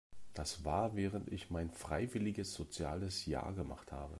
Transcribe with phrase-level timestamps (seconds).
[0.33, 4.09] Das war während ich mein freiwilliges soziales Jahr gemacht habe.